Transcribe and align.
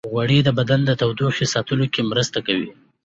غوړې 0.11 0.39
د 0.43 0.49
بدن 0.59 0.79
د 0.85 0.91
تودوخې 1.01 1.45
ساتلو 1.53 1.85
کې 1.93 2.01
مرسته 2.11 2.37
کوي. 2.47 2.71